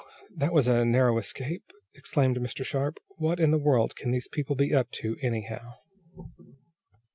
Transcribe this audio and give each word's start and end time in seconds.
"Whew! 0.31 0.37
That 0.37 0.51
was 0.51 0.67
a 0.67 0.83
narrow 0.83 1.19
escape!" 1.19 1.71
exclaimed 1.93 2.37
Mr. 2.37 2.65
Sharp. 2.65 2.97
"What 3.17 3.39
in 3.39 3.51
the 3.51 3.59
world 3.59 3.95
can 3.95 4.09
those 4.09 4.27
people 4.27 4.55
be 4.55 4.73
up 4.73 4.89
to, 4.93 5.15
anyhow?" 5.21 5.75